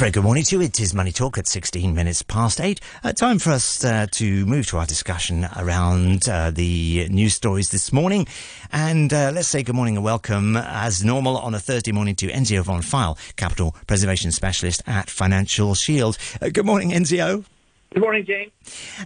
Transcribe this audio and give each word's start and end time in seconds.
very 0.00 0.10
good 0.10 0.24
morning 0.24 0.42
to 0.42 0.56
you. 0.56 0.62
It 0.62 0.80
is 0.80 0.94
Money 0.94 1.12
Talk 1.12 1.36
at 1.36 1.46
16 1.46 1.94
minutes 1.94 2.22
past 2.22 2.58
eight. 2.58 2.80
Uh, 3.04 3.12
time 3.12 3.38
for 3.38 3.50
us 3.50 3.84
uh, 3.84 4.06
to 4.12 4.46
move 4.46 4.66
to 4.68 4.78
our 4.78 4.86
discussion 4.86 5.46
around 5.58 6.26
uh, 6.26 6.50
the 6.50 7.06
news 7.10 7.34
stories 7.34 7.70
this 7.70 7.92
morning. 7.92 8.26
And 8.72 9.12
uh, 9.12 9.30
let's 9.34 9.48
say 9.48 9.62
good 9.62 9.74
morning 9.74 9.96
and 9.96 10.04
welcome, 10.04 10.56
as 10.56 11.04
normal, 11.04 11.36
on 11.36 11.52
a 11.52 11.58
Thursday 11.58 11.92
morning 11.92 12.14
to 12.14 12.28
Enzio 12.28 12.62
von 12.62 12.80
Pfeil, 12.80 13.18
Capital 13.36 13.76
Preservation 13.86 14.32
Specialist 14.32 14.82
at 14.86 15.10
Financial 15.10 15.74
Shield. 15.74 16.16
Uh, 16.40 16.48
good 16.48 16.64
morning, 16.64 16.92
Enzio. 16.92 17.44
Good 17.92 18.02
morning, 18.02 18.24
James. 18.24 18.52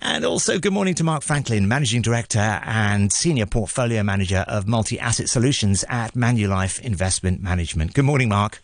And 0.00 0.24
also, 0.24 0.60
good 0.60 0.72
morning 0.72 0.94
to 0.94 1.02
Marc 1.02 1.24
Franklin, 1.24 1.66
Managing 1.66 2.02
Director 2.02 2.60
and 2.64 3.12
Senior 3.12 3.46
Portfolio 3.46 4.04
Manager 4.04 4.44
of 4.46 4.68
Multi 4.68 5.00
Asset 5.00 5.28
Solutions 5.28 5.84
at 5.88 6.14
Manulife 6.14 6.80
Investment 6.80 7.42
Management. 7.42 7.94
Good 7.94 8.04
morning, 8.04 8.28
Marc. 8.28 8.62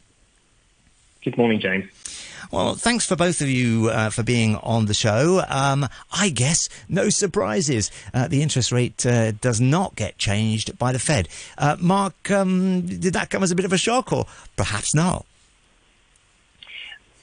Good 1.22 1.36
morning, 1.36 1.60
James. 1.60 1.84
Well, 2.50 2.74
thanks 2.74 3.06
for 3.06 3.16
both 3.16 3.40
of 3.40 3.48
you 3.48 3.90
uh, 3.90 4.10
for 4.10 4.22
being 4.22 4.56
on 4.56 4.86
the 4.86 4.94
show. 4.94 5.44
Um, 5.48 5.86
I 6.12 6.30
guess 6.30 6.68
no 6.88 7.08
surprises. 7.08 7.90
Uh, 8.12 8.26
the 8.26 8.42
interest 8.42 8.72
rate 8.72 9.06
uh, 9.06 9.32
does 9.32 9.60
not 9.60 9.94
get 9.94 10.18
changed 10.18 10.76
by 10.78 10.92
the 10.92 10.98
Fed. 10.98 11.28
Uh, 11.56 11.76
Marc, 11.78 12.30
um, 12.30 12.82
did 12.82 13.12
that 13.12 13.30
come 13.30 13.42
as 13.42 13.50
a 13.50 13.54
bit 13.54 13.64
of 13.64 13.72
a 13.72 13.78
shock, 13.78 14.12
or 14.12 14.26
perhaps 14.56 14.94
not? 14.94 15.24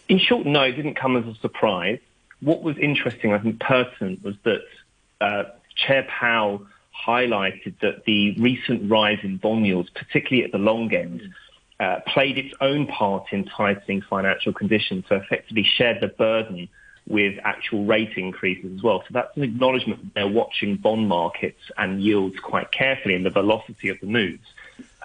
In 0.08 0.20
short, 0.20 0.46
no, 0.46 0.62
it 0.62 0.72
didn't 0.72 0.96
come 0.96 1.18
as 1.18 1.26
a 1.26 1.38
surprise 1.40 2.00
what 2.42 2.62
was 2.62 2.78
interesting, 2.78 3.34
I 3.34 3.40
think, 3.40 3.60
pertinent 3.60 4.24
was 4.24 4.36
that 4.44 4.62
uh, 5.22 5.44
Chair 5.76 6.08
Powell 6.08 6.66
highlighted 7.06 7.80
that 7.82 8.06
the 8.06 8.32
recent 8.40 8.90
rise 8.90 9.20
in 9.24 9.38
bond 9.38 9.66
yields, 9.66 9.90
particularly 9.90 10.44
at 10.44 10.52
the 10.52 10.58
long 10.58 10.94
end, 10.94 11.22
uh, 11.80 12.00
played 12.08 12.38
its 12.38 12.54
own 12.60 12.88
part 12.88 13.26
in 13.32 13.46
tightening 13.46 14.02
financial 14.02 14.54
conditions, 14.54 15.06
so 15.08 15.16
effectively 15.16 15.64
shared 15.64 16.02
the 16.02 16.08
burden 16.08 16.70
with 17.08 17.40
actual 17.44 17.86
rate 17.86 18.18
increases 18.18 18.76
as 18.76 18.84
well. 18.84 19.02
So 19.02 19.08
that's 19.12 19.36
an 19.38 19.44
acknowledgement 19.44 20.02
that 20.02 20.14
they're 20.14 20.28
watching 20.28 20.76
bond 20.76 21.08
markets 21.08 21.62
and 21.78 22.02
yields 22.02 22.38
quite 22.40 22.72
carefully 22.72 23.16
and 23.16 23.26
the 23.26 23.30
velocity 23.30 23.90
of 23.90 24.00
the 24.02 24.08
moves. 24.08 24.46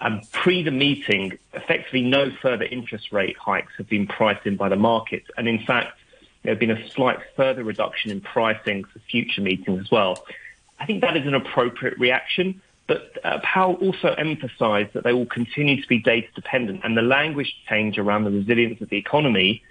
Um, 0.00 0.22
pre 0.32 0.62
the 0.64 0.72
meeting, 0.72 1.38
effectively 1.52 2.02
no 2.02 2.32
further 2.42 2.64
interest 2.64 3.12
rate 3.12 3.36
hikes 3.36 3.72
have 3.76 3.88
been 3.88 4.08
priced 4.08 4.46
in 4.46 4.56
by 4.56 4.68
the 4.68 4.76
markets. 4.76 5.28
And 5.36 5.46
in 5.46 5.64
fact, 5.64 5.96
there 6.42 6.52
have 6.52 6.58
been 6.58 6.72
a 6.72 6.88
slight 6.90 7.18
further 7.36 7.62
reduction 7.62 8.10
in 8.10 8.20
pricing 8.20 8.82
for 8.84 8.98
future 8.98 9.42
meetings 9.42 9.80
as 9.80 9.90
well. 9.90 10.24
I 10.80 10.86
think 10.86 11.02
that 11.02 11.16
is 11.16 11.26
an 11.26 11.34
appropriate 11.34 11.98
reaction, 12.00 12.61
but 12.86 13.18
uh, 13.24 13.38
Powell 13.42 13.74
also 13.74 14.08
emphasized 14.08 14.92
that 14.94 15.04
they 15.04 15.12
will 15.12 15.26
continue 15.26 15.80
to 15.80 15.88
be 15.88 15.98
data 15.98 16.28
dependent, 16.34 16.80
and 16.84 16.96
the 16.96 17.02
language 17.02 17.54
change 17.68 17.98
around 17.98 18.24
the 18.24 18.30
resilience 18.30 18.80
of 18.80 18.88
the 18.88 18.96
economy 18.96 19.62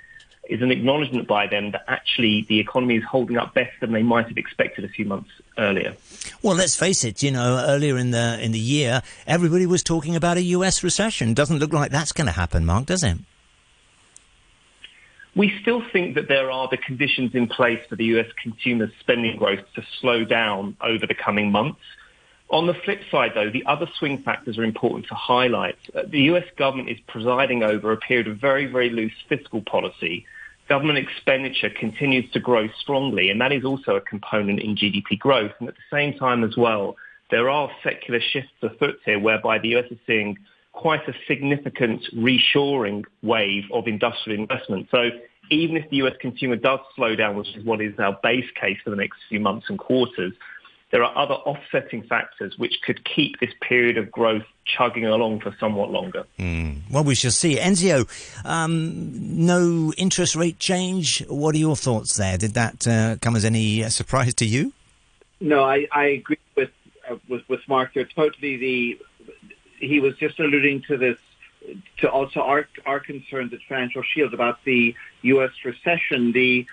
is 0.49 0.61
an 0.61 0.71
acknowledgement 0.71 1.27
by 1.27 1.47
them 1.47 1.71
that 1.71 1.83
actually 1.87 2.45
the 2.49 2.59
economy 2.59 2.97
is 2.97 3.03
holding 3.03 3.37
up 3.37 3.53
better 3.53 3.71
than 3.79 3.93
they 3.93 4.03
might 4.03 4.27
have 4.27 4.37
expected 4.37 4.83
a 4.83 4.87
few 4.87 5.05
months 5.05 5.29
earlier. 5.57 5.95
Well, 6.41 6.55
let's 6.55 6.75
face 6.75 7.03
it. 7.03 7.21
You 7.21 7.31
know, 7.31 7.63
earlier 7.67 7.97
in 7.97 8.11
the 8.11 8.39
in 8.41 8.51
the 8.51 8.59
year, 8.59 9.01
everybody 9.27 9.65
was 9.65 9.83
talking 9.83 10.15
about 10.15 10.37
a 10.37 10.41
U.S. 10.41 10.83
recession. 10.83 11.33
Doesn't 11.33 11.59
look 11.59 11.73
like 11.73 11.91
that's 11.91 12.11
going 12.11 12.27
to 12.27 12.33
happen, 12.33 12.65
Marc, 12.65 12.87
does 12.87 13.03
it? 13.03 13.17
We 15.35 15.57
still 15.61 15.81
think 15.93 16.15
that 16.15 16.27
there 16.27 16.51
are 16.51 16.67
the 16.67 16.77
conditions 16.77 17.33
in 17.33 17.47
place 17.47 17.79
for 17.87 17.95
the 17.95 18.03
US 18.17 18.27
consumer 18.41 18.91
spending 18.99 19.37
growth 19.37 19.63
to 19.75 19.83
slow 20.01 20.25
down 20.25 20.75
over 20.81 21.07
the 21.07 21.15
coming 21.15 21.51
months. 21.51 21.79
On 22.51 22.67
the 22.67 22.73
flip 22.73 22.99
side, 23.09 23.31
though, 23.33 23.49
the 23.49 23.65
other 23.65 23.87
swing 23.97 24.21
factors 24.23 24.57
are 24.57 24.65
important 24.65 25.07
to 25.07 25.15
highlight. 25.15 25.77
Uh, 25.95 26.01
the 26.05 26.23
US 26.33 26.43
government 26.57 26.89
is 26.89 26.97
presiding 27.07 27.63
over 27.63 27.93
a 27.93 27.97
period 27.97 28.27
of 28.27 28.37
very, 28.39 28.65
very 28.65 28.89
loose 28.89 29.13
fiscal 29.29 29.61
policy. 29.61 30.25
Government 30.67 30.99
expenditure 30.99 31.69
continues 31.69 32.29
to 32.33 32.41
grow 32.41 32.67
strongly, 32.79 33.29
and 33.29 33.39
that 33.39 33.53
is 33.53 33.63
also 33.63 33.95
a 33.95 34.01
component 34.01 34.59
in 34.59 34.75
GDP 34.75 35.17
growth. 35.17 35.53
And 35.59 35.69
at 35.69 35.75
the 35.75 35.95
same 35.95 36.13
time 36.19 36.43
as 36.43 36.57
well, 36.57 36.97
there 37.29 37.49
are 37.49 37.71
secular 37.83 38.19
shifts 38.19 38.51
afoot 38.61 38.99
here 39.05 39.17
whereby 39.17 39.57
the 39.57 39.77
US 39.77 39.89
is 39.89 39.97
seeing 40.05 40.37
quite 40.73 41.07
a 41.07 41.13
significant 41.27 42.03
reshoring 42.13 43.05
wave 43.23 43.63
of 43.71 43.87
industrial 43.87 44.41
investment. 44.41 44.89
So 44.91 45.09
even 45.49 45.77
if 45.77 45.89
the 45.89 45.97
US 45.97 46.15
consumer 46.19 46.57
does 46.57 46.79
slow 46.97 47.15
down, 47.15 47.37
which 47.37 47.55
is 47.55 47.63
what 47.63 47.79
is 47.79 47.97
our 47.97 48.19
base 48.21 48.49
case 48.59 48.77
for 48.83 48.89
the 48.89 48.97
next 48.97 49.19
few 49.29 49.39
months 49.39 49.67
and 49.69 49.79
quarters, 49.79 50.33
there 50.91 51.03
are 51.03 51.17
other 51.17 51.33
offsetting 51.33 52.03
factors 52.03 52.57
which 52.57 52.75
could 52.85 53.03
keep 53.03 53.39
this 53.39 53.51
period 53.61 53.97
of 53.97 54.11
growth 54.11 54.43
chugging 54.65 55.05
along 55.05 55.39
for 55.39 55.55
somewhat 55.59 55.89
longer. 55.89 56.25
Mm. 56.37 56.81
Well, 56.91 57.03
we 57.03 57.15
shall 57.15 57.31
see. 57.31 57.55
Enzio, 57.55 58.07
um, 58.45 59.45
no 59.45 59.93
interest 59.97 60.35
rate 60.35 60.59
change. 60.59 61.25
What 61.27 61.55
are 61.55 61.59
your 61.59 61.75
thoughts 61.75 62.17
there? 62.17 62.37
Did 62.37 62.53
that 62.53 62.87
uh, 62.87 63.15
come 63.21 63.35
as 63.35 63.45
any 63.45 63.83
uh, 63.83 63.89
surprise 63.89 64.33
to 64.35 64.45
you? 64.45 64.73
No, 65.39 65.63
I, 65.63 65.87
I 65.91 66.05
agree 66.05 66.37
with, 66.55 66.69
uh, 67.09 67.15
with 67.27 67.41
with 67.49 67.61
Marc. 67.67 67.95
There, 67.95 68.05
totally 68.05 68.57
the 68.57 68.99
he 69.79 69.99
was 69.99 70.15
just 70.17 70.39
alluding 70.39 70.83
to 70.83 70.97
this, 70.97 71.17
to 71.97 72.09
uh, 72.09 72.11
also 72.11 72.41
our, 72.41 72.67
our 72.85 72.99
concerns 72.99 73.53
at 73.53 73.59
Financial 73.67 74.03
Shield 74.03 74.33
about 74.33 74.63
the 74.63 74.95
U.S. 75.23 75.51
recession. 75.63 76.31
The 76.31 76.65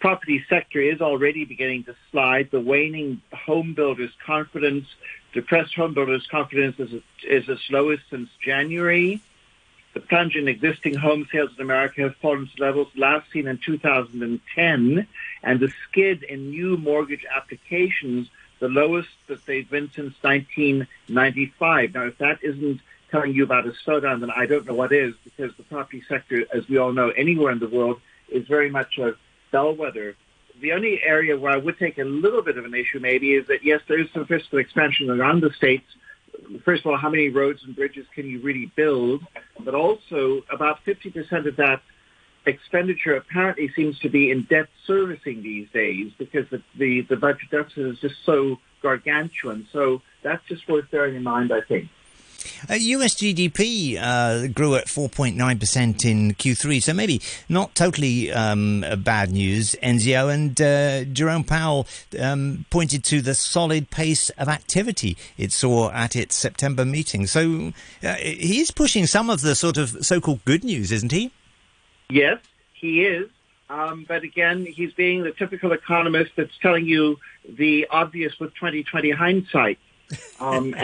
property 0.00 0.44
sector 0.48 0.80
is 0.80 1.00
already 1.00 1.44
beginning 1.44 1.84
to 1.84 1.94
slide. 2.10 2.50
The 2.50 2.60
waning 2.60 3.22
home 3.32 3.74
builders' 3.74 4.12
confidence, 4.24 4.86
depressed 5.32 5.74
home 5.74 5.94
builders' 5.94 6.26
confidence 6.30 6.78
is, 6.78 7.02
is 7.22 7.48
as 7.48 7.58
lowest 7.70 8.02
since 8.10 8.28
January. 8.44 9.20
The 9.94 10.00
plunge 10.00 10.34
in 10.34 10.48
existing 10.48 10.94
home 10.94 11.28
sales 11.30 11.50
in 11.56 11.62
America 11.62 12.02
has 12.02 12.12
fallen 12.20 12.48
to 12.56 12.62
levels 12.62 12.88
last 12.96 13.30
seen 13.30 13.46
in 13.46 13.58
2010, 13.58 15.06
and 15.44 15.60
the 15.60 15.72
skid 15.88 16.24
in 16.24 16.50
new 16.50 16.76
mortgage 16.76 17.24
applications 17.34 18.28
the 18.60 18.68
lowest 18.68 19.10
that 19.26 19.44
they've 19.46 19.68
been 19.68 19.90
since 19.92 20.14
1995. 20.22 21.94
Now, 21.94 22.04
if 22.04 22.18
that 22.18 22.38
isn't 22.42 22.80
telling 23.14 23.32
you 23.32 23.44
about 23.44 23.64
a 23.64 23.72
slowdown, 23.86 24.18
then 24.18 24.32
I 24.34 24.46
don't 24.46 24.66
know 24.66 24.74
what 24.74 24.92
is, 24.92 25.14
because 25.22 25.56
the 25.56 25.62
property 25.62 26.02
sector, 26.08 26.44
as 26.52 26.68
we 26.68 26.78
all 26.78 26.92
know, 26.92 27.10
anywhere 27.10 27.52
in 27.52 27.60
the 27.60 27.68
world, 27.68 28.00
is 28.28 28.44
very 28.48 28.68
much 28.68 28.98
a 28.98 29.12
bellwether. 29.52 30.16
The 30.60 30.72
only 30.72 31.00
area 31.00 31.38
where 31.38 31.52
I 31.52 31.56
would 31.56 31.78
take 31.78 31.98
a 31.98 32.04
little 32.04 32.42
bit 32.42 32.58
of 32.58 32.64
an 32.64 32.74
issue 32.74 32.98
maybe 32.98 33.34
is 33.34 33.46
that, 33.46 33.62
yes, 33.62 33.82
there 33.86 34.00
is 34.00 34.08
some 34.12 34.26
fiscal 34.26 34.58
expansion 34.58 35.10
around 35.10 35.42
the 35.42 35.50
states. 35.50 35.86
First 36.64 36.84
of 36.84 36.90
all, 36.90 36.96
how 36.96 37.08
many 37.08 37.28
roads 37.28 37.62
and 37.64 37.76
bridges 37.76 38.04
can 38.12 38.26
you 38.26 38.40
really 38.40 38.72
build? 38.74 39.24
But 39.60 39.76
also, 39.76 40.42
about 40.50 40.84
50% 40.84 41.46
of 41.46 41.54
that 41.54 41.82
expenditure 42.46 43.14
apparently 43.14 43.70
seems 43.76 43.96
to 44.00 44.08
be 44.08 44.32
in 44.32 44.42
debt 44.50 44.66
servicing 44.88 45.40
these 45.44 45.68
days 45.72 46.10
because 46.18 46.50
the, 46.50 46.60
the, 46.76 47.02
the 47.02 47.16
budget 47.16 47.48
deficit 47.52 47.86
is 47.86 48.00
just 48.00 48.16
so 48.26 48.58
gargantuan. 48.82 49.68
So 49.72 50.02
that's 50.24 50.44
just 50.48 50.68
worth 50.68 50.90
bearing 50.90 51.14
in 51.14 51.22
mind, 51.22 51.52
I 51.52 51.60
think. 51.60 51.88
Uh, 52.68 52.74
US 52.74 53.14
GDP 53.14 53.98
uh, 54.00 54.48
grew 54.48 54.74
at 54.74 54.86
4.9% 54.86 56.04
in 56.04 56.34
Q3, 56.34 56.82
so 56.82 56.92
maybe 56.92 57.20
not 57.48 57.74
totally 57.74 58.32
um, 58.32 58.84
bad 58.98 59.30
news, 59.30 59.76
Enzio. 59.82 60.32
And 60.32 60.60
uh, 60.60 61.04
Jerome 61.12 61.44
Powell 61.44 61.86
um, 62.20 62.64
pointed 62.70 63.04
to 63.04 63.20
the 63.20 63.34
solid 63.34 63.90
pace 63.90 64.30
of 64.30 64.48
activity 64.48 65.16
it 65.36 65.52
saw 65.52 65.90
at 65.90 66.16
its 66.16 66.36
September 66.36 66.84
meeting. 66.84 67.26
So 67.26 67.72
uh, 68.02 68.14
he's 68.14 68.70
pushing 68.70 69.06
some 69.06 69.30
of 69.30 69.40
the 69.40 69.54
sort 69.54 69.76
of 69.76 70.04
so 70.04 70.20
called 70.20 70.44
good 70.44 70.64
news, 70.64 70.92
isn't 70.92 71.12
he? 71.12 71.30
Yes, 72.10 72.38
he 72.72 73.04
is. 73.04 73.28
Um, 73.70 74.04
but 74.06 74.22
again, 74.22 74.66
he's 74.66 74.92
being 74.92 75.22
the 75.22 75.32
typical 75.32 75.72
economist 75.72 76.32
that's 76.36 76.56
telling 76.58 76.86
you 76.86 77.18
the 77.48 77.86
obvious 77.90 78.38
with 78.38 78.54
2020 78.54 79.10
hindsight. 79.10 79.78
Um, 80.38 80.74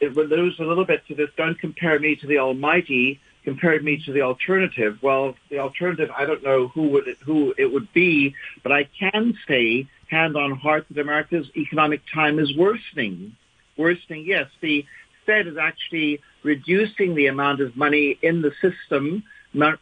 it 0.00 0.16
alludes 0.16 0.58
a 0.60 0.64
little 0.64 0.84
bit 0.84 1.06
to 1.08 1.14
this, 1.14 1.30
don't 1.36 1.58
compare 1.58 1.98
me 1.98 2.16
to 2.16 2.26
the 2.26 2.38
almighty, 2.38 3.20
compare 3.44 3.80
me 3.80 4.02
to 4.04 4.12
the 4.12 4.22
alternative. 4.22 4.98
Well, 5.02 5.34
the 5.50 5.58
alternative, 5.58 6.10
I 6.16 6.24
don't 6.24 6.42
know 6.42 6.68
who, 6.68 6.88
would 6.88 7.08
it, 7.08 7.18
who 7.24 7.54
it 7.56 7.72
would 7.72 7.92
be, 7.92 8.34
but 8.62 8.72
I 8.72 8.88
can 8.98 9.36
say, 9.46 9.86
hand 10.08 10.36
on 10.36 10.52
heart, 10.52 10.86
that 10.90 10.98
America's 10.98 11.48
economic 11.56 12.02
time 12.12 12.38
is 12.38 12.56
worsening. 12.56 13.36
Worsening, 13.76 14.24
yes. 14.26 14.48
The 14.60 14.84
Fed 15.26 15.46
is 15.46 15.56
actually 15.56 16.20
reducing 16.42 17.14
the 17.14 17.26
amount 17.26 17.60
of 17.60 17.76
money 17.76 18.18
in 18.22 18.42
the 18.42 18.52
system 18.60 19.24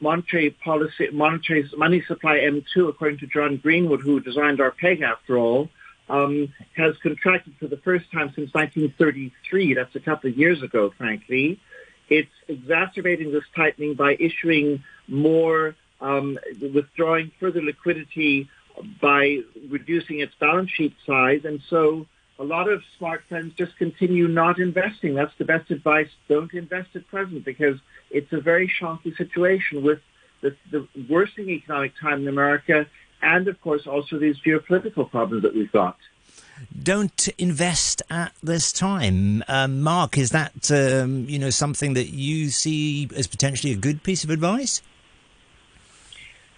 monetary 0.01 0.51
policy, 0.51 1.09
monetary 1.13 1.69
money 1.77 2.03
supply 2.07 2.39
M2, 2.39 2.89
according 2.89 3.19
to 3.19 3.27
John 3.27 3.57
Greenwood, 3.57 4.01
who 4.01 4.21
designed 4.21 4.61
our 4.61 4.71
peg 4.71 5.03
after 5.03 5.37
all, 5.39 5.69
um, 6.09 6.53
has 6.77 6.97
contracted 7.03 7.55
for 7.59 7.67
the 7.67 7.79
first 7.79 8.11
time 8.13 8.33
since 8.35 8.53
1933. 8.55 9.75
That's 9.75 9.95
a 9.95 10.01
couple 10.01 10.31
of 10.31 10.39
years 10.39 10.63
ago, 10.63 10.93
frankly. 10.97 11.61
It's 12.09 12.31
exacerbating 12.49 13.33
this 13.33 13.45
tightening 13.55 13.95
by 13.95 14.17
issuing 14.19 14.85
more, 15.09 15.75
um, 16.01 16.39
withdrawing 16.61 17.33
further 17.41 17.63
liquidity 17.63 18.49
by 19.01 19.39
reducing 19.69 20.21
its 20.21 20.35
balance 20.39 20.71
sheet 20.71 20.95
size. 21.07 21.41
And 21.45 21.61
so 21.69 22.07
a 22.39 22.45
lot 22.45 22.69
of 22.69 22.83
smart 22.99 23.25
friends 23.29 23.55
just 23.57 23.77
continue 23.77 24.29
not 24.29 24.59
investing. 24.59 25.15
That's 25.15 25.33
the 25.39 25.45
best 25.45 25.71
advice. 25.71 26.09
Don't 26.29 26.53
invest 26.53 26.91
at 26.95 27.07
present 27.09 27.45
because 27.45 27.79
it's 28.11 28.33
a 28.33 28.41
very 28.41 28.71
shonky 28.81 29.17
situation 29.17 29.83
with 29.83 30.01
the, 30.43 30.55
the 30.71 30.87
worsening 31.09 31.51
economic 31.51 31.93
time 32.01 32.23
in 32.23 32.29
America, 32.29 32.87
and 33.23 33.49
of 33.49 33.61
course 33.61 33.87
also 33.87 34.19
these 34.19 34.37
geopolitical 34.41 35.11
problems 35.11 35.43
that 35.43 35.55
we've 35.55 35.73
got. 35.73 35.97
Don't 36.83 37.29
invest 37.37 38.03
at 38.09 38.33
this 38.43 38.73
time, 38.73 39.45
um, 39.47 39.83
Marc. 39.83 40.17
Is 40.17 40.31
that 40.31 40.71
um, 40.71 41.27
you 41.29 41.39
know 41.39 41.51
something 41.51 41.95
that 41.95 42.09
you 42.09 42.49
see 42.49 43.09
as 43.15 43.27
potentially 43.27 43.73
a 43.73 43.77
good 43.77 44.03
piece 44.03 44.25
of 44.25 44.31
advice? 44.31 44.81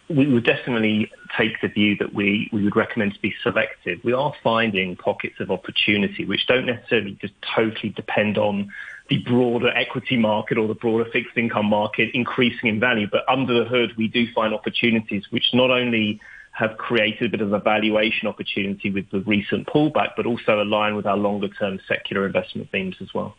we 0.08 0.26
would 0.26 0.44
definitely 0.44 1.10
take 1.36 1.60
the 1.60 1.68
view 1.68 1.96
that 1.96 2.14
we, 2.14 2.48
we 2.52 2.64
would 2.64 2.76
recommend 2.76 3.14
to 3.14 3.20
be 3.20 3.34
selective. 3.42 4.02
We 4.02 4.14
are 4.14 4.32
finding 4.42 4.96
pockets 4.96 5.38
of 5.38 5.50
opportunity 5.50 6.24
which 6.24 6.46
don't 6.46 6.66
necessarily 6.66 7.18
just 7.20 7.34
totally 7.54 7.90
depend 7.90 8.38
on 8.38 8.72
the 9.08 9.18
broader 9.18 9.68
equity 9.68 10.16
market 10.16 10.56
or 10.56 10.66
the 10.66 10.74
broader 10.74 11.04
fixed 11.10 11.36
income 11.36 11.66
market 11.66 12.10
increasing 12.14 12.68
in 12.70 12.80
value. 12.80 13.06
But 13.10 13.28
under 13.28 13.62
the 13.62 13.68
hood, 13.68 13.96
we 13.96 14.08
do 14.08 14.32
find 14.32 14.54
opportunities 14.54 15.24
which 15.30 15.52
not 15.52 15.70
only 15.70 16.20
have 16.58 16.76
created 16.76 17.26
a 17.26 17.28
bit 17.28 17.40
of 17.40 17.52
a 17.52 17.60
valuation 17.60 18.26
opportunity 18.26 18.90
with 18.90 19.08
the 19.10 19.20
recent 19.20 19.64
pullback, 19.68 20.10
but 20.16 20.26
also 20.26 20.60
align 20.60 20.96
with 20.96 21.06
our 21.06 21.16
longer 21.16 21.46
term 21.46 21.78
secular 21.86 22.26
investment 22.26 22.68
themes 22.72 22.96
as 23.00 23.14
well. 23.14 23.36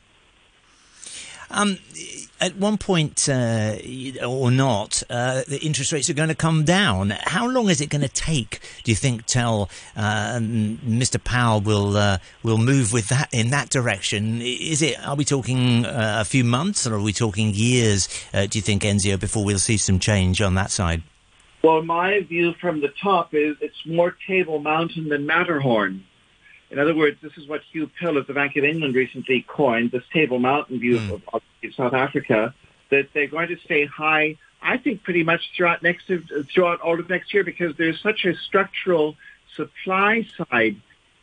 Um, 1.52 1.80
at 2.40 2.56
one 2.56 2.78
point, 2.78 3.28
uh, 3.28 3.76
or 4.26 4.52
not, 4.52 5.04
uh, 5.10 5.42
the 5.48 5.60
interest 5.62 5.92
rates 5.92 6.10
are 6.10 6.14
going 6.14 6.30
to 6.30 6.36
come 6.36 6.64
down. 6.64 7.10
How 7.10 7.46
long 7.50 7.70
is 7.70 7.82
it 7.82 7.90
going 7.90 8.04
to 8.04 8.08
take? 8.08 8.62
Do 8.84 8.92
you 8.92 8.96
think 8.96 9.26
till 9.26 9.70
uh, 9.98 10.38
Mr. 10.38 11.22
Powell 11.22 11.60
will 11.60 11.98
uh, 11.98 12.20
will 12.44 12.60
move 12.60 12.94
with 12.94 13.10
that 13.10 13.28
in 13.34 13.50
that 13.50 13.70
direction? 13.70 14.42
Is 14.42 14.82
it? 14.82 14.96
Are 15.06 15.16
we 15.16 15.26
talking 15.26 15.86
uh, 15.86 16.20
a 16.22 16.26
few 16.26 16.46
months, 16.46 16.88
or 16.88 16.96
are 16.96 17.02
we 17.02 17.12
talking 17.12 17.52
years? 17.54 18.08
Uh, 18.34 18.46
do 18.46 18.58
you 18.58 18.62
think 18.62 18.84
Enzio 18.84 19.20
before 19.20 19.44
we'll 19.44 19.60
see 19.60 19.76
some 19.76 20.00
change 20.00 20.42
on 20.42 20.54
that 20.54 20.72
side? 20.72 21.02
Well, 21.62 21.82
my 21.82 22.22
view 22.22 22.54
from 22.62 22.80
the 22.80 22.94
top 23.02 23.34
is 23.34 23.58
it's 23.60 23.86
more 23.86 24.16
Table 24.28 24.60
Mountain 24.60 25.10
than 25.10 25.26
Matterhorn. 25.26 26.06
In 26.72 26.80
other 26.80 26.96
words, 26.96 27.18
this 27.22 27.34
is 27.38 27.48
what 27.48 27.62
Huw 27.74 27.90
Pill 28.00 28.18
of 28.18 28.28
the 28.28 28.34
Bank 28.34 28.56
of 28.56 28.64
England 28.64 28.96
recently 28.96 29.46
coined, 29.48 29.92
this 29.92 30.04
Table 30.14 30.40
Mountain 30.40 30.80
view 30.80 30.98
mm. 30.98 31.12
of, 31.14 31.22
of, 31.34 31.42
South 31.76 31.94
Africa, 31.94 32.54
that 32.90 33.10
they're 33.14 33.28
going 33.28 33.50
to 33.50 33.58
stay 33.66 33.86
high, 33.86 34.38
I 34.62 34.78
think, 34.78 35.04
pretty 35.04 35.24
much 35.24 35.42
throughout 35.58 35.84
next 35.84 36.10
throughout 36.54 36.80
all 36.80 36.98
of 36.98 37.10
next 37.10 37.34
year 37.34 37.44
because 37.44 37.76
there's 37.78 38.00
such 38.02 38.24
a 38.24 38.34
structural 38.48 39.16
supply 39.58 40.26
side 40.38 40.78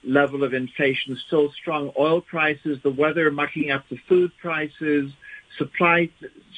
level 0.05 0.45
of 0.45 0.53
inflation, 0.53 1.19
still 1.27 1.51
strong 1.53 1.91
oil 1.99 2.21
prices, 2.21 2.79
the 2.83 2.91
weather 2.91 3.31
mucking 3.31 3.71
up 3.71 3.89
the 3.89 3.99
food 4.09 4.31
prices, 4.41 5.11
supply 5.57 6.11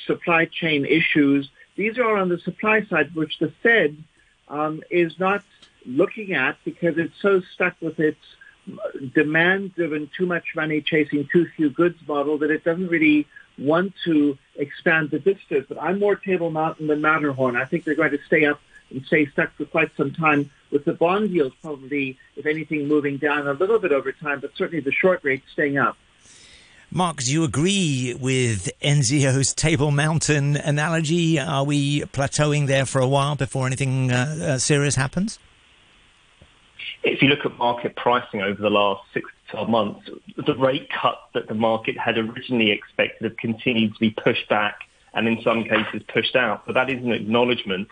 supply 0.07 0.47
chain 0.47 0.85
issues. 0.85 1.49
These 1.79 1.97
are 1.97 2.17
on 2.17 2.29
the 2.29 2.39
supply 2.39 2.85
side, 2.87 3.15
which 3.15 3.39
the 3.39 3.53
Fed 3.63 3.97
um, 4.49 4.83
is 4.91 5.17
not 5.21 5.45
looking 5.87 6.35
at 6.35 6.57
because 6.65 6.99
it's 6.99 7.15
so 7.23 7.41
stuck 7.55 7.77
with 7.81 8.01
its 8.01 8.19
demand-driven, 9.15 10.11
too 10.15 10.27
much 10.27 10.57
money 10.57 10.81
chasing 10.81 11.29
too 11.33 11.47
few 11.57 11.71
goods 11.71 11.97
model 12.09 12.37
that 12.39 12.51
it 12.51 12.65
doesn't 12.65 12.89
really 12.89 13.29
want 13.59 13.95
to 14.07 14.37
expand 14.57 15.11
the 15.11 15.21
vistas. 15.21 15.67
But 15.69 15.81
I'm 15.81 16.01
more 16.01 16.17
Table 16.17 16.51
Mountain 16.51 16.89
than 16.89 17.01
Matterhorn. 17.01 17.55
I 17.57 17.65
think 17.65 17.85
they're 17.85 17.95
going 17.95 18.11
to 18.11 18.25
stay 18.27 18.45
up 18.45 18.61
and 18.91 19.07
stay 19.07 19.27
stuck 19.27 19.53
for 19.55 19.65
quite 19.65 19.97
some 19.97 20.13
time 20.13 20.51
with 20.73 20.85
the 20.85 20.95
bond 20.95 21.31
yields 21.31 21.55
probably, 21.63 22.19
if 22.35 22.45
anything, 22.45 22.89
moving 22.89 23.19
down 23.19 23.47
a 23.47 23.53
little 23.53 23.79
bit 23.79 23.93
over 23.93 24.11
time, 24.11 24.41
but 24.41 24.51
certainly 24.57 24.81
the 24.81 24.91
short 24.91 25.21
rate 25.23 25.45
staying 25.53 25.79
up. 25.79 25.97
Marc, 26.91 27.19
do 27.19 27.33
you 27.33 27.45
agree 27.45 28.17
with 28.19 28.71
Enzio's 28.81 29.53
Table 29.53 29.91
Mountain 29.91 30.57
analogy? 30.57 31.39
Are 31.39 31.65
we 31.65 32.01
plateauing 32.01 32.67
there 32.67 32.87
for 32.87 33.01
a 33.01 33.07
while 33.07 33.37
before 33.37 33.67
anything 33.67 34.11
uh, 34.11 34.39
uh, 34.41 34.59
serious 34.59 34.95
happens? 34.95 35.39
if 37.03 37.23
you 37.23 37.29
look 37.29 37.45
at 37.45 37.57
market 37.59 37.97
pricing 37.97 38.43
over 38.43 38.61
the 38.61 38.71
last 38.71 39.03
six 39.15 39.31
to 39.47 39.53
12 39.53 39.69
months, 39.69 40.11
the 40.47 40.57
rate 40.57 40.89
cut 40.91 41.19
that 41.35 41.49
the 41.49 41.55
market 41.55 41.97
had 41.97 42.19
originally 42.19 42.71
expected 42.71 43.25
have 43.25 43.37
continued 43.37 43.95
to 43.95 44.01
be 44.01 44.11
pushed 44.11 44.49
back 44.49 44.81
and 45.15 45.27
in 45.27 45.41
some 45.43 45.65
cases 45.65 46.03
pushed 46.13 46.37
out. 46.37 46.67
But 46.67 46.75
that 46.75 46.91
is 46.91 47.03
an 47.05 47.13
acknowledgement 47.13 47.89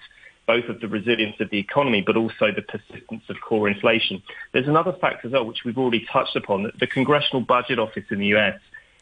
both 0.47 0.67
of 0.69 0.81
the 0.81 0.87
resilience 0.87 1.35
of 1.41 1.51
the 1.51 1.59
economy, 1.59 2.03
but 2.07 2.17
also 2.17 2.53
the 2.55 2.63
persistence 2.63 3.25
of 3.29 3.37
core 3.41 3.69
inflation. 3.69 4.23
There's 4.53 4.69
another 4.69 4.93
factor 4.93 5.27
as 5.27 5.33
well, 5.33 5.45
which 5.45 5.65
we've 5.65 5.79
already 5.79 6.07
touched 6.13 6.37
upon, 6.37 6.63
that 6.65 6.79
the 6.79 6.87
Congressional 6.87 7.41
Budget 7.41 7.81
Office 7.81 8.05
in 8.11 8.21
the 8.21 8.37
US 8.37 8.61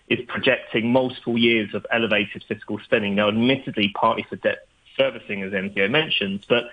is 0.09 0.19
projecting 0.29 0.93
multiple 0.93 1.39
years 1.39 1.75
of 1.75 1.87
elevated 1.91 2.45
fiscal 2.47 2.79
spending. 2.85 3.15
Now, 3.15 3.29
admittedly, 3.29 3.93
partly 3.95 4.25
for 4.29 4.37
debt 4.37 4.67
servicing, 4.97 5.43
as 5.43 5.53
Enzio 5.53 5.91
mentioned, 5.91 6.45
but 6.49 6.65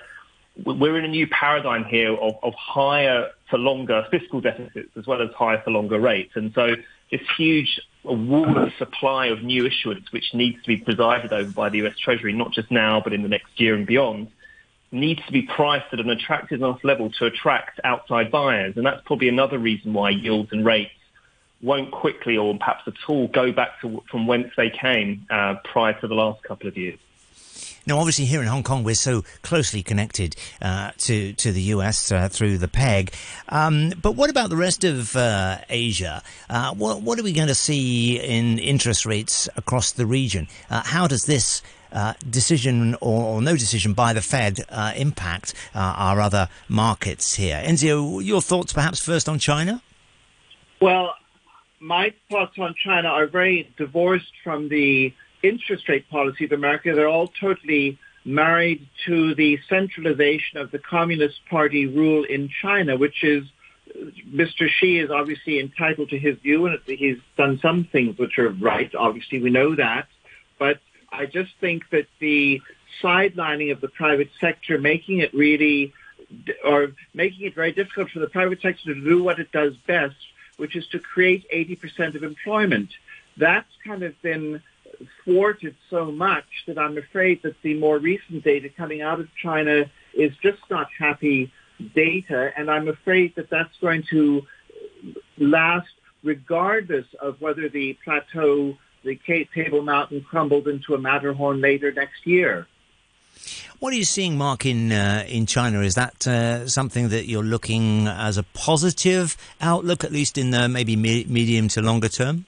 we're 0.63 0.97
in 0.97 1.05
a 1.05 1.09
new 1.09 1.27
paradigm 1.27 1.85
here 1.85 2.13
of, 2.13 2.35
of 2.43 2.53
higher 2.53 3.29
for 3.49 3.57
longer 3.57 4.05
fiscal 4.11 4.41
deficits 4.41 4.89
as 4.97 5.07
well 5.07 5.21
as 5.21 5.29
higher 5.31 5.61
for 5.63 5.71
longer 5.71 5.99
rates. 5.99 6.33
And 6.35 6.53
so 6.53 6.75
this 7.09 7.21
huge 7.37 7.79
wall 8.03 8.57
of 8.57 8.73
supply 8.77 9.27
of 9.27 9.43
new 9.43 9.65
issuance, 9.65 10.11
which 10.11 10.33
needs 10.33 10.61
to 10.61 10.67
be 10.67 10.77
presided 10.77 11.31
over 11.31 11.51
by 11.51 11.69
the 11.69 11.85
US 11.85 11.97
Treasury, 11.97 12.33
not 12.33 12.51
just 12.51 12.69
now, 12.69 13.01
but 13.01 13.13
in 13.13 13.21
the 13.21 13.29
next 13.29 13.59
year 13.59 13.75
and 13.75 13.87
beyond, 13.87 14.29
needs 14.91 15.25
to 15.25 15.31
be 15.31 15.43
priced 15.43 15.93
at 15.93 15.99
an 15.99 16.09
attractive 16.09 16.59
enough 16.59 16.83
level 16.83 17.09
to 17.11 17.25
attract 17.25 17.79
outside 17.83 18.29
buyers. 18.29 18.75
And 18.75 18.85
that's 18.85 19.01
probably 19.05 19.29
another 19.29 19.57
reason 19.57 19.93
why 19.93 20.09
yields 20.09 20.51
and 20.51 20.65
rates 20.65 20.91
won't 21.61 21.91
quickly 21.91 22.37
or 22.37 22.57
perhaps 22.57 22.83
at 22.87 22.93
all 23.07 23.27
go 23.27 23.51
back 23.51 23.79
to 23.81 24.03
from 24.09 24.27
whence 24.27 24.51
they 24.57 24.69
came 24.69 25.25
uh, 25.29 25.55
prior 25.63 25.93
to 26.01 26.07
the 26.07 26.15
last 26.15 26.43
couple 26.43 26.67
of 26.67 26.77
years. 26.77 26.99
Now, 27.87 27.97
obviously, 27.97 28.25
here 28.25 28.41
in 28.41 28.47
Hong 28.47 28.61
Kong, 28.61 28.83
we're 28.83 28.93
so 28.93 29.23
closely 29.41 29.81
connected 29.81 30.35
uh, 30.61 30.91
to 30.99 31.33
to 31.33 31.51
the 31.51 31.61
US 31.73 32.11
uh, 32.11 32.29
through 32.29 32.59
the 32.59 32.67
peg. 32.67 33.11
Um, 33.49 33.93
but 34.01 34.11
what 34.11 34.29
about 34.29 34.49
the 34.49 34.55
rest 34.55 34.83
of 34.83 35.15
uh, 35.15 35.57
Asia? 35.67 36.21
Uh, 36.49 36.73
what 36.75 37.01
what 37.01 37.19
are 37.19 37.23
we 37.23 37.33
going 37.33 37.47
to 37.47 37.55
see 37.55 38.19
in 38.19 38.59
interest 38.59 39.05
rates 39.05 39.49
across 39.55 39.91
the 39.91 40.05
region? 40.05 40.47
Uh, 40.69 40.83
how 40.85 41.07
does 41.07 41.25
this 41.25 41.63
uh, 41.91 42.13
decision 42.29 42.95
or, 43.01 43.23
or, 43.23 43.41
no 43.41 43.57
decision 43.57 43.93
by 43.93 44.13
the 44.13 44.21
Fed 44.21 44.59
impact 44.95 45.53
our 45.73 46.21
other 46.21 46.49
markets 46.69 47.35
here? 47.35 47.61
Enzio, 47.65 48.23
your 48.23 48.41
thoughts 48.41 48.71
perhaps 48.73 49.03
first 49.03 49.27
on 49.27 49.39
China? 49.39 49.81
Well, 50.79 51.15
my 51.81 52.13
thoughts 52.29 52.57
on 52.59 52.75
China 52.81 53.09
are 53.09 53.27
very 53.27 53.73
divorced 53.77 54.31
from 54.43 54.69
the 54.69 55.13
interest 55.43 55.89
rate 55.89 56.07
policy 56.09 56.45
of 56.45 56.51
America, 56.51 56.93
they're 56.93 57.07
all 57.07 57.27
totally 57.27 57.97
married 58.23 58.87
to 59.07 59.33
the 59.33 59.57
centralization 59.67 60.59
of 60.59 60.69
the 60.71 60.77
Communist 60.77 61.39
Party 61.49 61.87
rule 61.87 62.23
in 62.23 62.49
China, 62.61 62.95
which 62.95 63.23
is 63.23 63.43
Mr. 64.29 64.69
Xi 64.69 64.99
is 64.99 65.09
obviously 65.09 65.59
entitled 65.59 66.09
to 66.09 66.19
his 66.19 66.37
view, 66.37 66.67
and 66.67 66.77
he's 66.85 67.17
done 67.35 67.59
some 67.61 67.85
things 67.91 68.17
which 68.17 68.37
are 68.37 68.49
right. 68.49 68.93
Obviously, 68.95 69.41
we 69.41 69.49
know 69.49 69.75
that. 69.75 70.07
But 70.59 70.79
I 71.11 71.25
just 71.25 71.51
think 71.59 71.89
that 71.91 72.05
the 72.19 72.61
sidelining 73.01 73.71
of 73.71 73.81
the 73.81 73.89
private 73.89 74.29
sector, 74.39 74.77
making 74.77 75.19
it 75.19 75.33
really, 75.33 75.93
or 76.63 76.93
making 77.13 77.47
it 77.47 77.55
very 77.55 77.71
difficult 77.71 78.11
for 78.11 78.19
the 78.19 78.29
private 78.29 78.61
sector 78.61 78.93
to 78.93 79.01
do 79.01 79.23
what 79.23 79.39
it 79.39 79.51
does 79.51 79.73
best, 79.87 80.15
which 80.61 80.75
is 80.75 80.85
to 80.85 80.99
create 80.99 81.43
80% 81.51 82.13
of 82.13 82.21
employment. 82.21 82.91
That's 83.35 83.73
kind 83.83 84.03
of 84.03 84.21
been 84.21 84.61
thwarted 85.23 85.75
so 85.89 86.11
much 86.11 86.45
that 86.67 86.77
I'm 86.77 86.99
afraid 86.99 87.41
that 87.41 87.59
the 87.63 87.73
more 87.79 87.97
recent 87.97 88.43
data 88.43 88.69
coming 88.69 89.01
out 89.01 89.19
of 89.19 89.27
China 89.41 89.89
is 90.13 90.31
just 90.43 90.61
not 90.69 90.87
happy 90.99 91.51
data, 91.95 92.51
and 92.55 92.69
I'm 92.69 92.87
afraid 92.89 93.33
that 93.37 93.49
that's 93.49 93.75
going 93.81 94.03
to 94.11 94.45
last 95.39 95.89
regardless 96.23 97.07
of 97.19 97.41
whether 97.41 97.67
the 97.67 97.97
plateau, 98.03 98.77
the 99.03 99.19
Table 99.55 99.81
Mountain 99.81 100.21
crumbled 100.21 100.67
into 100.67 100.93
a 100.93 100.99
Matterhorn 100.99 101.59
later 101.59 101.91
next 101.91 102.27
year. 102.27 102.67
What 103.81 103.93
are 103.93 103.97
you 103.97 104.05
seeing, 104.05 104.37
Marc, 104.37 104.67
in 104.67 104.91
uh, 104.91 105.25
in 105.27 105.47
China? 105.47 105.81
Is 105.81 105.95
that 105.95 106.27
uh, 106.27 106.67
something 106.67 107.09
that 107.09 107.25
you're 107.25 107.41
looking 107.43 108.07
as 108.07 108.37
a 108.37 108.43
positive 108.43 109.35
outlook, 109.59 110.03
at 110.03 110.11
least 110.11 110.37
in 110.37 110.51
the 110.51 110.69
maybe 110.69 110.95
me- 110.95 111.25
medium 111.27 111.67
to 111.69 111.81
longer 111.81 112.07
term? 112.07 112.45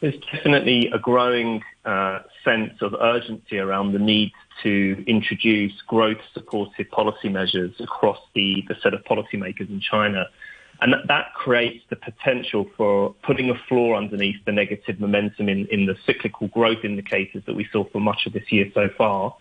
There's 0.00 0.20
definitely 0.30 0.90
a 0.92 0.98
growing 0.98 1.62
uh, 1.86 2.18
sense 2.44 2.82
of 2.82 2.92
urgency 2.92 3.58
around 3.58 3.92
the 3.92 3.98
need 3.98 4.32
to 4.64 5.02
introduce 5.06 5.80
growth-supportive 5.86 6.90
policy 6.90 7.30
measures 7.30 7.72
across 7.80 8.18
the, 8.34 8.62
the 8.68 8.76
set 8.82 8.92
of 8.92 9.02
policymakers 9.04 9.70
in 9.70 9.80
China. 9.80 10.26
And 10.82 10.94
that, 11.06 11.32
creates 11.34 11.84
the 11.90 11.96
potential 11.96 12.66
for 12.76 13.14
putting 13.22 13.50
a 13.50 13.54
floor 13.68 13.96
underneath 13.96 14.44
the 14.44 14.50
negative 14.50 14.98
momentum 14.98 15.48
in, 15.48 15.66
in 15.70 15.86
the 15.86 15.94
cyclical 16.04 16.48
growth 16.48 16.84
indicators 16.84 17.44
that 17.46 17.54
we 17.54 17.68
saw 17.72 17.84
for 17.90 18.00
much 18.00 18.26
of 18.26 18.32
this 18.32 18.50
year 18.50 18.66
so 18.74 18.88
far. 18.98 19.36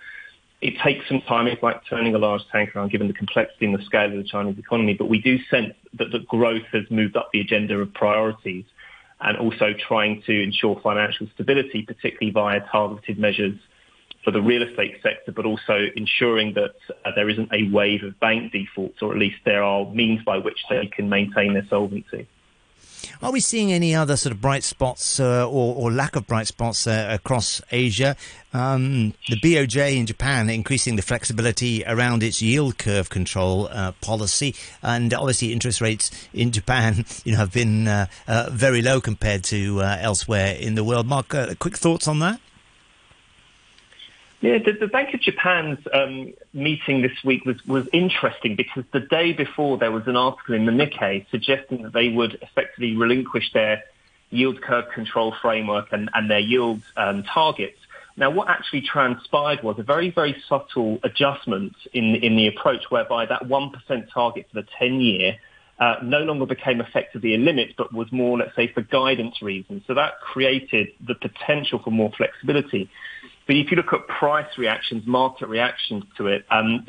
It 0.62 0.76
takes 0.84 1.08
some 1.08 1.22
time. 1.22 1.48
It's 1.48 1.64
like 1.64 1.82
turning 1.90 2.14
a 2.14 2.20
large 2.20 2.42
tank 2.52 2.76
around 2.76 2.92
given 2.92 3.08
the 3.08 3.14
complexity 3.14 3.66
and 3.66 3.78
the 3.78 3.84
scale 3.86 4.12
of 4.12 4.18
the 4.18 4.24
Chinese 4.24 4.60
economy. 4.60 4.94
But 4.94 5.10
we 5.10 5.20
do 5.20 5.40
sense 5.50 5.74
that 5.98 6.12
the 6.12 6.20
growth 6.20 6.66
has 6.74 6.84
moved 6.92 7.18
up 7.18 7.30
the 7.34 7.42
agenda 7.42 7.76
of 7.80 7.92
priorities 7.94 8.66
and 9.20 9.38
also 9.38 9.74
trying 9.88 10.22
to 10.28 10.44
ensure 10.44 10.80
financial 10.84 11.28
stability, 11.34 11.82
particularly 11.82 12.32
via 12.32 12.60
targeted 12.72 13.18
measures 13.18 13.58
for 14.24 14.32
the 14.32 14.42
real 14.42 14.62
estate 14.62 14.98
sector, 15.02 15.32
but 15.32 15.46
also 15.46 15.88
ensuring 15.96 16.54
that 16.54 16.76
uh, 17.06 17.12
there 17.16 17.30
isn't 17.30 17.52
a 17.52 17.70
wave 17.72 18.04
of 18.04 18.20
bank 18.20 18.52
defaults, 18.52 19.02
or 19.02 19.12
at 19.12 19.18
least 19.18 19.38
there 19.46 19.64
are 19.64 19.86
means 19.92 20.24
by 20.24 20.38
which 20.38 20.60
they 20.70 20.88
can 20.88 21.10
maintain 21.10 21.54
their 21.54 21.66
solvency. 21.68 22.28
Are 23.22 23.32
we 23.32 23.40
seeing 23.40 23.72
any 23.72 23.94
other 23.96 24.16
sort 24.18 24.34
of 24.34 24.42
bright 24.42 24.64
spots 24.64 25.20
uh, 25.20 25.48
or, 25.48 25.76
or, 25.76 25.92
lack 25.92 26.16
of 26.16 26.28
bright 26.28 26.48
spots 26.48 26.88
uh, 26.88 27.08
across 27.10 27.62
Asia? 27.72 28.16
Um, 28.54 29.14
the 29.30 29.40
BOJ 29.40 29.98
in 29.98 30.06
Japan 30.06 30.50
increasing 30.50 30.96
the 30.96 31.02
flexibility 31.02 31.84
around 31.86 32.24
its 32.24 32.42
yield 32.42 32.78
curve 32.78 33.10
control 33.10 33.68
uh, 33.72 33.94
policy, 34.02 34.56
and 34.82 35.14
obviously 35.14 35.54
interest 35.54 35.82
rates 35.82 36.12
in 36.34 36.52
Japan, 36.52 37.06
you 37.24 37.34
know, 37.34 37.40
have 37.40 37.54
been 37.54 37.88
uh, 37.88 38.08
uh, 38.28 38.50
very 38.52 38.82
low 38.82 39.00
compared 39.00 39.44
to 39.46 39.82
uh, 39.82 39.98
elsewhere 40.00 40.56
in 40.56 40.76
the 40.76 40.84
world. 40.84 41.08
Marc, 41.08 41.30
quick 41.60 41.78
thoughts 41.78 42.08
on 42.08 42.20
that? 42.20 42.40
Yeah, 44.42 44.58
the, 44.58 44.74
the, 44.74 44.88
Bank 44.88 45.14
of 45.14 45.22
Japan's 45.22 45.78
um, 45.94 46.34
meeting 46.52 47.04
this 47.04 47.24
week 47.24 47.46
was, 47.46 47.64
was 47.68 47.88
interesting 47.94 48.56
because 48.56 48.84
the 48.92 49.00
day 49.00 49.34
before 49.34 49.78
there 49.78 49.92
was 49.92 50.08
an 50.08 50.16
article 50.16 50.56
in 50.56 50.66
the 50.66 50.72
Nikkei 50.72 51.28
suggesting 51.30 51.84
that 51.84 51.94
they 51.94 52.10
would 52.10 52.40
effectively 52.42 52.96
relinquish 52.96 53.54
their 53.54 53.84
yield 54.32 54.60
curve 54.60 54.86
control 54.96 55.36
framework 55.44 55.90
and, 55.92 56.10
and 56.16 56.30
their 56.30 56.40
yield 56.40 56.82
um, 56.98 57.22
targets. 57.22 57.78
Now, 58.18 58.32
what 58.32 58.50
actually 58.50 58.82
transpired 58.82 59.62
was 59.62 59.78
a 59.78 59.84
very, 59.84 60.10
very 60.10 60.36
subtle 60.50 61.00
adjustment 61.04 61.76
in, 61.94 62.16
in 62.16 62.36
the 62.36 62.48
approach 62.48 62.86
whereby 62.90 63.28
that 63.28 63.44
1% 63.44 64.08
target 64.12 64.48
for 64.52 64.62
the 64.62 64.68
10-year 64.82 65.38
uh, 65.80 65.96
no 66.04 66.20
longer 66.20 66.46
became 66.46 66.82
effectively 66.82 67.36
a 67.36 67.38
limit, 67.38 67.76
but 67.78 67.94
was 67.94 68.12
more, 68.12 68.38
let's 68.38 68.56
say, 68.56 68.68
for 68.68 68.82
guidance 68.82 69.42
reasons. 69.42 69.84
So 69.88 69.94
that 69.96 70.20
created 70.20 70.90
the 71.06 71.16
potential 71.16 71.80
for 71.80 71.92
more 71.92 72.12
flexibility. 72.16 72.90
But 73.52 73.58
if 73.58 73.70
you 73.70 73.76
look 73.76 73.92
at 73.92 74.08
price 74.08 74.48
reactions, 74.58 75.06
market 75.06 75.50
reactions 75.50 76.06
to 76.16 76.28
it, 76.28 76.46
um, 76.52 76.88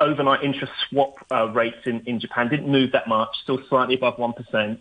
overnight 0.00 0.44
interest 0.44 0.72
swap 0.88 1.14
uh, 1.32 1.48
rates 1.48 1.78
in, 1.86 2.02
in 2.06 2.20
Japan 2.20 2.48
didn't 2.48 2.70
move 2.70 2.92
that 2.92 3.08
much, 3.08 3.30
still 3.42 3.58
slightly 3.68 3.96
above 3.96 4.14
1%. 4.16 4.78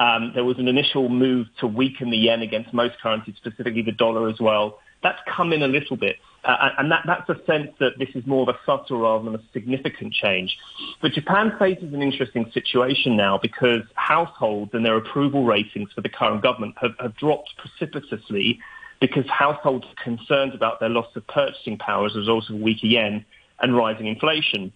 Um, 0.00 0.32
there 0.34 0.44
was 0.44 0.58
an 0.58 0.68
initial 0.68 1.08
move 1.08 1.46
to 1.60 1.66
weaken 1.66 2.10
the 2.10 2.18
yen 2.18 2.42
against 2.42 2.74
most 2.74 2.96
currencies, 3.02 3.36
specifically 3.38 3.80
the 3.80 3.92
dollar 3.92 4.28
as 4.28 4.38
well. 4.38 4.80
That's 5.02 5.18
come 5.34 5.54
in 5.54 5.62
a 5.62 5.66
little 5.66 5.96
bit. 5.96 6.16
Uh, 6.44 6.68
and 6.76 6.92
that, 6.92 7.04
that's 7.06 7.30
a 7.30 7.42
sense 7.46 7.70
that 7.80 7.92
this 7.98 8.10
is 8.14 8.26
more 8.26 8.42
of 8.42 8.54
a 8.54 8.58
subtle 8.66 9.00
rather 9.00 9.24
than 9.24 9.36
a 9.36 9.42
significant 9.54 10.12
change. 10.12 10.58
But 11.00 11.12
Japan 11.12 11.54
faces 11.58 11.94
an 11.94 12.02
interesting 12.02 12.50
situation 12.52 13.16
now 13.16 13.38
because 13.40 13.80
households 13.94 14.74
and 14.74 14.84
their 14.84 14.98
approval 14.98 15.44
ratings 15.44 15.90
for 15.94 16.02
the 16.02 16.10
current 16.10 16.42
government 16.42 16.74
have, 16.82 16.92
have 17.00 17.16
dropped 17.16 17.48
precipitously 17.56 18.60
because 19.00 19.24
households 19.28 19.86
are 19.86 20.04
concerned 20.04 20.54
about 20.54 20.80
their 20.80 20.88
loss 20.88 21.06
of 21.16 21.26
purchasing 21.26 21.78
power 21.78 22.06
as 22.06 22.14
a 22.14 22.18
result 22.18 22.48
of 22.50 22.56
a 22.56 22.58
weaker 22.58 22.86
yen 22.86 23.24
and 23.60 23.76
rising 23.76 24.06
inflation. 24.06 24.72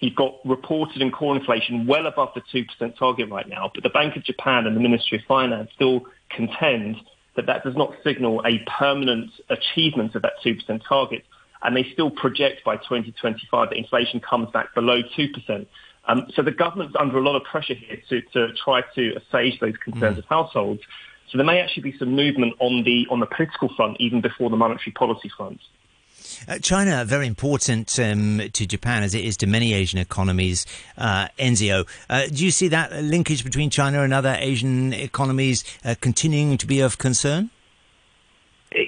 You've 0.00 0.16
got 0.16 0.34
reported 0.44 1.02
and 1.02 1.12
core 1.12 1.36
inflation 1.36 1.86
well 1.86 2.06
above 2.06 2.30
the 2.34 2.40
2% 2.40 2.96
target 2.96 3.30
right 3.30 3.48
now, 3.48 3.70
but 3.72 3.82
the 3.82 3.90
Bank 3.90 4.16
of 4.16 4.24
Japan 4.24 4.66
and 4.66 4.74
the 4.74 4.80
Ministry 4.80 5.18
of 5.18 5.24
Finance 5.24 5.70
still 5.74 6.06
contend 6.30 6.96
that 7.36 7.46
that 7.46 7.62
does 7.62 7.76
not 7.76 7.94
signal 8.02 8.42
a 8.44 8.58
permanent 8.78 9.30
achievement 9.48 10.14
of 10.14 10.22
that 10.22 10.32
2% 10.44 10.80
target. 10.88 11.24
And 11.62 11.76
they 11.76 11.84
still 11.92 12.10
project 12.10 12.64
by 12.64 12.76
2025 12.76 13.68
that 13.68 13.76
inflation 13.76 14.20
comes 14.20 14.50
back 14.50 14.74
below 14.74 15.02
2%. 15.02 15.66
Um, 16.06 16.26
so 16.34 16.42
the 16.42 16.50
government's 16.50 16.96
under 16.98 17.18
a 17.18 17.22
lot 17.22 17.36
of 17.36 17.44
pressure 17.44 17.74
here 17.74 17.98
to, 18.08 18.22
to 18.32 18.54
try 18.54 18.80
to 18.94 19.16
assuage 19.16 19.60
those 19.60 19.76
concerns 19.84 20.16
mm. 20.16 20.20
of 20.20 20.24
households. 20.24 20.80
So 21.30 21.38
there 21.38 21.46
may 21.46 21.60
actually 21.60 21.84
be 21.84 21.98
some 21.98 22.14
movement 22.14 22.54
on 22.58 22.82
the 22.84 23.06
on 23.10 23.20
the 23.20 23.26
political 23.26 23.68
front 23.76 23.96
even 24.00 24.20
before 24.20 24.50
the 24.50 24.56
monetary 24.56 24.92
policy 24.92 25.30
front. 25.36 25.60
Uh, 26.48 26.58
China, 26.58 27.04
very 27.04 27.26
important 27.26 27.98
um, 27.98 28.40
to 28.52 28.66
Japan 28.66 29.02
as 29.02 29.14
it 29.14 29.24
is 29.24 29.36
to 29.38 29.46
many 29.46 29.72
Asian 29.72 29.98
economies. 29.98 30.66
Uh, 30.96 31.28
Enzio, 31.38 31.86
uh, 32.08 32.26
do 32.26 32.44
you 32.44 32.50
see 32.50 32.68
that 32.68 32.92
linkage 33.02 33.44
between 33.44 33.70
China 33.70 34.02
and 34.02 34.12
other 34.12 34.36
Asian 34.38 34.92
economies 34.92 35.64
uh, 35.84 35.94
continuing 36.00 36.58
to 36.58 36.66
be 36.66 36.80
of 36.80 36.98
concern? 36.98 37.50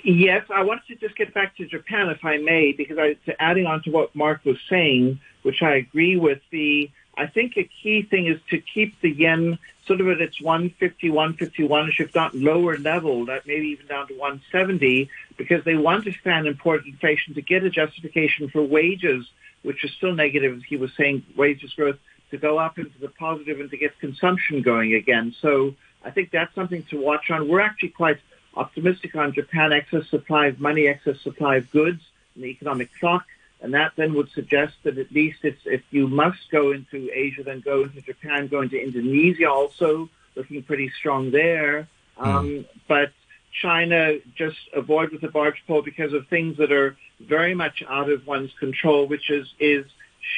Yes, 0.04 0.44
I 0.54 0.62
wanted 0.62 0.86
to 0.88 0.94
just 0.96 1.16
get 1.16 1.34
back 1.34 1.56
to 1.56 1.66
Japan, 1.66 2.08
if 2.08 2.24
I 2.24 2.38
may, 2.38 2.72
because 2.72 2.98
I, 2.98 3.16
adding 3.40 3.66
on 3.66 3.82
to 3.82 3.90
what 3.90 4.14
Marc 4.14 4.44
was 4.44 4.56
saying, 4.70 5.18
which 5.42 5.60
I 5.60 5.74
agree 5.74 6.16
with, 6.16 6.38
the 6.50 6.88
I 7.16 7.26
think 7.26 7.56
a 7.56 7.64
key 7.64 8.02
thing 8.02 8.26
is 8.26 8.40
to 8.50 8.58
keep 8.58 9.00
the 9.00 9.10
yen 9.10 9.58
sort 9.86 10.00
of 10.00 10.08
at 10.08 10.20
its 10.20 10.40
150, 10.40 11.10
151, 11.10 11.92
if 11.98 12.14
not 12.14 12.34
lower 12.34 12.78
level, 12.78 13.26
that 13.26 13.46
maybe 13.46 13.68
even 13.68 13.86
down 13.86 14.08
to 14.08 14.14
170, 14.14 15.10
because 15.36 15.64
they 15.64 15.74
want 15.74 16.04
to 16.04 16.12
stand 16.12 16.46
import 16.46 16.86
inflation 16.86 17.34
to 17.34 17.42
get 17.42 17.64
a 17.64 17.70
justification 17.70 18.48
for 18.48 18.62
wages, 18.62 19.28
which 19.62 19.84
is 19.84 19.90
still 19.92 20.14
negative, 20.14 20.56
as 20.56 20.62
he 20.64 20.76
was 20.76 20.92
saying, 20.96 21.24
wages 21.36 21.74
growth 21.74 21.98
to 22.30 22.38
go 22.38 22.58
up 22.58 22.78
into 22.78 22.98
the 22.98 23.08
positive 23.08 23.60
and 23.60 23.70
to 23.70 23.76
get 23.76 23.98
consumption 23.98 24.62
going 24.62 24.94
again. 24.94 25.34
So 25.40 25.74
I 26.04 26.10
think 26.10 26.30
that's 26.30 26.54
something 26.54 26.82
to 26.84 27.00
watch 27.00 27.30
on. 27.30 27.48
We're 27.48 27.60
actually 27.60 27.90
quite 27.90 28.18
optimistic 28.54 29.14
on 29.16 29.32
Japan 29.32 29.72
excess 29.72 30.08
supply 30.08 30.46
of 30.46 30.60
money, 30.60 30.86
excess 30.86 31.20
supply 31.20 31.56
of 31.56 31.70
goods, 31.70 32.02
and 32.34 32.44
the 32.44 32.48
economic 32.48 32.90
clock. 32.98 33.26
And 33.62 33.74
that 33.74 33.92
then 33.96 34.14
would 34.14 34.30
suggest 34.32 34.74
that 34.82 34.98
at 34.98 35.12
least 35.12 35.38
it's, 35.44 35.60
if 35.64 35.82
you 35.90 36.08
must 36.08 36.50
go 36.50 36.72
into 36.72 37.08
Asia, 37.14 37.44
then 37.44 37.60
go 37.60 37.84
into 37.84 38.00
Japan, 38.02 38.48
go 38.48 38.60
into 38.60 38.76
Indonesia 38.76 39.48
also, 39.48 40.08
looking 40.34 40.62
pretty 40.64 40.90
strong 40.98 41.30
there. 41.30 41.88
Mm. 42.18 42.26
Um, 42.26 42.64
but 42.88 43.12
China 43.60 44.18
just 44.34 44.56
avoid 44.74 45.12
with 45.12 45.20
the 45.20 45.28
barge 45.28 45.62
pole 45.66 45.82
because 45.82 46.12
of 46.12 46.26
things 46.28 46.56
that 46.56 46.72
are 46.72 46.96
very 47.20 47.54
much 47.54 47.82
out 47.88 48.10
of 48.10 48.26
one's 48.26 48.52
control, 48.58 49.06
which 49.06 49.30
is 49.30 49.46
is 49.60 49.86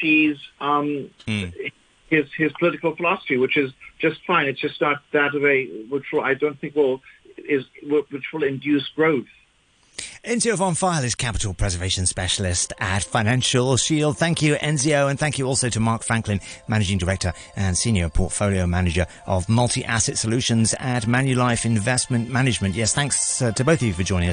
Xi's 0.03 0.37
um, 0.61 1.11
mm. 1.27 1.73
his 2.11 2.27
his 2.37 2.53
political 2.59 2.95
philosophy, 2.97 3.39
which 3.39 3.57
is 3.57 3.73
just 3.99 4.19
fine. 4.27 4.47
It's 4.49 4.61
just 4.61 4.81
not 4.81 5.03
that 5.13 5.35
of 5.35 5.45
a 5.45 5.67
which 5.89 6.05
will, 6.13 6.23
I 6.23 6.35
don't 6.35 6.61
think 6.61 6.75
will 6.75 7.01
is 7.39 7.65
which 7.83 8.33
will 8.33 8.43
induce 8.43 8.89
growth. 8.89 9.27
Enzio 10.23 10.57
von 10.57 10.75
Pfeil 10.75 11.05
is 11.05 11.15
Capital 11.15 11.55
Preservation 11.55 12.07
Specialist 12.07 12.73
at 12.79 13.05
Financial 13.05 13.77
Shield. 13.77 14.17
Thank 14.17 14.41
you, 14.41 14.55
Enzio, 14.57 15.09
and 15.09 15.19
thank 15.19 15.39
you 15.39 15.47
also 15.47 15.69
to 15.69 15.81
Marc 15.81 16.03
Franklin, 16.03 16.41
Managing 16.67 16.99
Director 16.99 17.33
and 17.57 17.77
Senior 17.77 18.09
Portfolio 18.09 18.67
Manager 18.67 19.07
of 19.27 19.49
Multi-Asset 19.49 20.17
Solutions 20.17 20.75
at 20.79 21.05
Manulife 21.05 21.65
Investment 21.65 22.31
Management. 22.31 22.75
Yes, 22.75 22.95
thanks 22.95 23.43
uh, 23.43 23.53
to 23.53 23.65
both 23.65 23.83
of 23.83 23.87
you 23.87 23.93
for 23.93 24.03
joining 24.03 24.29
us. 24.29 24.33